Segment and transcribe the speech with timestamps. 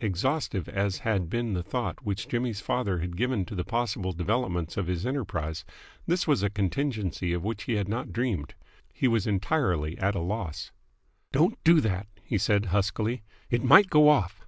[0.00, 4.78] Exhaustive as had been the thought which Jimmy's father had given to the possible developments
[4.78, 5.66] of his enterprise,
[6.06, 8.54] this was a contingency of which he had not dreamed.
[8.94, 10.72] He was entirely at a loss.
[11.32, 13.24] "Don't do that!" he said huskily.
[13.50, 14.46] "It might go off!"